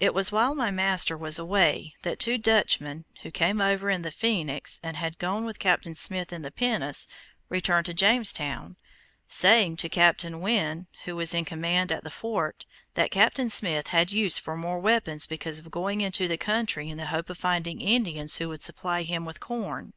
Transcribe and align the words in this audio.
It 0.00 0.14
was 0.14 0.32
while 0.32 0.54
my 0.54 0.70
master 0.70 1.14
was 1.14 1.38
away 1.38 1.92
that 2.04 2.18
two 2.18 2.38
Dutchmen, 2.38 3.04
who 3.22 3.30
came 3.30 3.60
over 3.60 3.90
in 3.90 4.00
the 4.00 4.10
Phoenix 4.10 4.80
and 4.82 4.96
had 4.96 5.18
gone 5.18 5.44
with 5.44 5.58
Captain 5.58 5.94
Smith 5.94 6.32
in 6.32 6.40
the 6.40 6.50
pinnace, 6.50 7.06
returned 7.50 7.84
to 7.84 7.92
Jamestown, 7.92 8.78
saying 9.28 9.76
to 9.76 9.90
Captain 9.90 10.40
Winne, 10.40 10.86
who 11.04 11.16
was 11.16 11.34
in 11.34 11.44
command 11.44 11.92
at 11.92 12.02
the 12.02 12.10
fort, 12.10 12.64
that 12.94 13.10
Captain 13.10 13.50
Smith 13.50 13.88
had 13.88 14.10
use 14.10 14.38
for 14.38 14.56
more 14.56 14.78
weapons 14.78 15.26
because 15.26 15.58
of 15.58 15.70
going 15.70 16.00
into 16.00 16.26
the 16.28 16.38
country 16.38 16.88
in 16.88 16.96
the 16.96 17.08
hope 17.12 17.28
of 17.28 17.36
finding 17.36 17.78
Indians 17.82 18.38
who 18.38 18.48
would 18.48 18.62
supply 18.62 19.02
him 19.02 19.26
with 19.26 19.38
corn. 19.38 19.92